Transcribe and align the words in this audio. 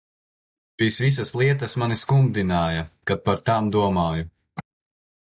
Šīs 0.79 0.97
visas 1.03 1.33
lietas 1.41 1.77
mani 1.83 1.99
skumdināja, 2.05 2.83
kad 3.11 3.25
par 3.29 3.47
tām 3.51 3.73
domāju. 3.81 4.31